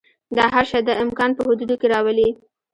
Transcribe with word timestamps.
دا 0.37 0.45
هر 0.53 0.65
شی 0.69 0.81
د 0.87 0.91
امکان 1.03 1.29
په 1.37 1.41
حدودو 1.47 1.75
کې 1.81 1.87
راولي. 1.93 2.29